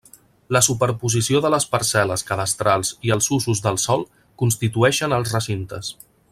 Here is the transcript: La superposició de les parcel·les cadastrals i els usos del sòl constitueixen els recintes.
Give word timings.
La 0.55 0.61
superposició 0.67 1.41
de 1.45 1.51
les 1.55 1.67
parcel·les 1.75 2.25
cadastrals 2.31 2.91
i 3.09 3.13
els 3.17 3.29
usos 3.39 3.63
del 3.67 3.79
sòl 3.85 4.05
constitueixen 4.45 5.17
els 5.21 5.39
recintes. 5.39 5.97